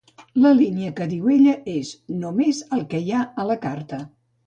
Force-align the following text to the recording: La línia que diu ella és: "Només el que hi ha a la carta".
La 0.45 0.53
línia 0.59 0.93
que 1.01 1.07
diu 1.11 1.29
ella 1.35 1.55
és: 1.75 1.93
"Només 2.25 2.65
el 2.79 2.85
que 2.95 3.07
hi 3.07 3.17
ha 3.17 3.25
a 3.47 3.51
la 3.53 3.63
carta". 3.71 4.05